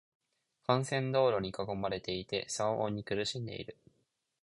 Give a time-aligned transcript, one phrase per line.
[0.67, 3.77] 幹線道路に囲まれていて、騒音に苦しんでいる。